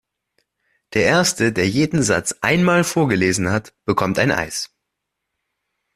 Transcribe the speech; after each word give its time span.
Der 0.95 1.03
erste, 1.03 1.53
der 1.53 1.69
jeden 1.69 2.01
Satz 2.01 2.33
einmal 2.41 2.83
vorgelesen 2.83 3.51
hat, 3.51 3.75
bekommt 3.85 4.17
ein 4.17 4.31
Eis! 4.31 4.73